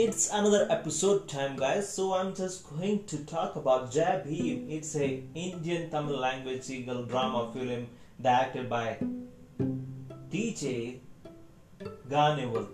[0.00, 1.92] it's another episode time guys.
[1.92, 4.70] So i'm just going to talk about Bhim.
[4.76, 7.88] it's a indian tamil language legal drama film
[8.26, 8.84] directed by
[10.34, 11.00] dj
[12.12, 12.68] Gnanavel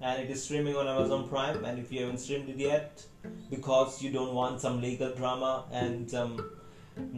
[0.00, 1.64] and it is streaming on amazon prime.
[1.64, 3.04] And if you haven't streamed it yet
[3.50, 6.32] because you don't want some legal drama and um,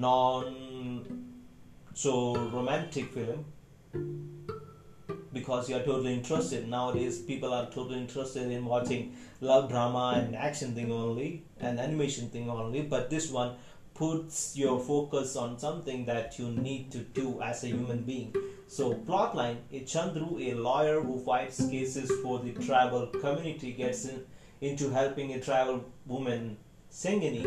[0.09, 1.23] non
[1.93, 2.13] so
[2.59, 3.45] romantic film
[5.37, 6.67] because you are totally interested.
[6.69, 12.29] Nowadays people are totally interested in watching love drama and action thing only and animation
[12.31, 12.83] thing only.
[12.83, 13.57] But this one
[13.95, 18.35] puts your focus on something that you need to do as a human being.
[18.69, 24.23] So plotline a chandru a lawyer who fights cases for the tribal community gets in,
[24.61, 26.57] into helping a tribal woman
[26.91, 27.45] sengeni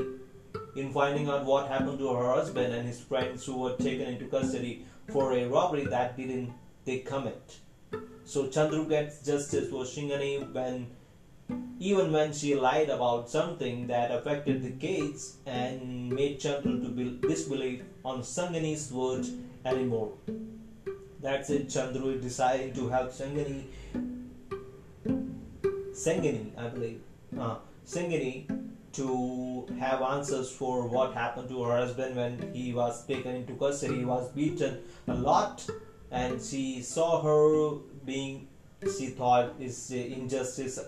[0.76, 4.26] in finding out what happened to her husband and his friends who were taken into
[4.26, 6.54] custody for a robbery that didn't
[6.86, 7.58] they commit
[8.30, 10.88] so Chandru gets justice for Sengeni when
[11.80, 17.06] even when she lied about something that affected the case and made Chandru to be
[17.28, 19.26] disbelieve on Sengeni's word
[19.66, 20.12] anymore.
[21.20, 23.64] That's it, Chandru is deciding to help Sengeni
[26.06, 27.02] Sengeni, I believe.
[27.38, 27.56] Uh,
[27.86, 28.48] Sengeni
[28.92, 33.98] to have answers for what happened to her husband when he was taken into custody.
[33.98, 35.68] He was beaten a lot
[36.12, 38.48] and she saw her being
[38.98, 40.80] she thought is injustice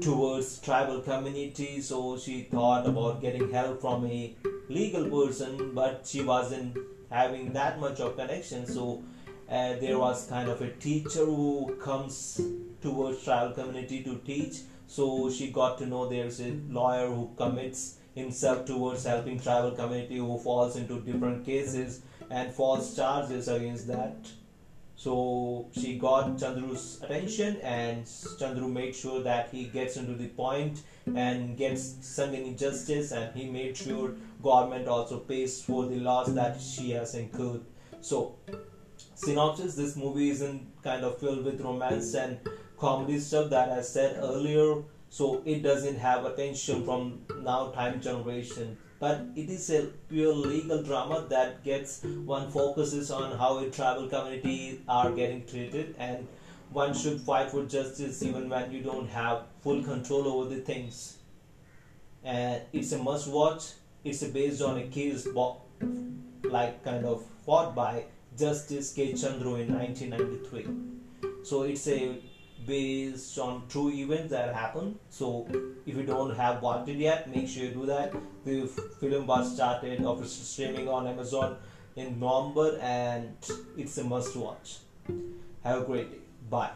[0.00, 4.34] towards tribal community so she thought about getting help from a
[4.68, 6.76] legal person but she wasn't
[7.10, 8.66] having that much of connection.
[8.66, 9.02] So
[9.50, 12.40] uh, there was kind of a teacher who comes
[12.82, 14.58] towards tribal community to teach.
[14.86, 20.16] So she got to know there's a lawyer who commits himself towards helping tribal community
[20.16, 24.30] who falls into different cases and false charges against that
[24.98, 30.82] so she got Chandru's attention and Chandru made sure that he gets into the point
[31.14, 36.60] and gets Sengeni justice and he made sure government also pays for the loss that
[36.60, 37.60] she has incurred.
[38.00, 38.34] So
[39.14, 42.40] synopsis this movie isn't kind of filled with romance and
[42.76, 48.76] comedy stuff that I said earlier so it doesn't have attention from now time generation.
[49.00, 54.08] But it is a pure legal drama that gets one focuses on how a tribal
[54.08, 55.94] community are getting treated.
[55.98, 56.26] And
[56.72, 61.18] one should fight for justice even when you don't have full control over the things.
[62.24, 63.72] And it's a must watch
[64.04, 65.60] it's based on a case bo-
[66.44, 68.04] like kind of fought by
[68.36, 69.12] justice k.
[69.12, 70.66] Chandru in 1993
[71.44, 72.20] so it's a
[72.68, 74.96] based on true events that happened.
[75.08, 75.48] So
[75.86, 78.12] if you don't have watched it yet, make sure you do that.
[78.44, 78.66] The
[79.00, 81.56] film was started of streaming on Amazon
[81.96, 83.34] in November and
[83.76, 84.76] it's a must watch.
[85.64, 86.18] Have a great day.
[86.50, 86.70] Bye.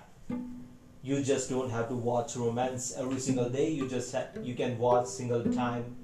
[1.02, 3.68] You just don't have to watch romance every single day.
[3.70, 5.96] You just you can watch single time.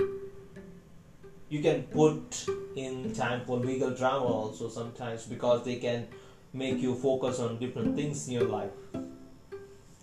[1.48, 6.08] You can put in time for legal drama also sometimes because they can
[6.52, 9.07] make you focus on different things in your life.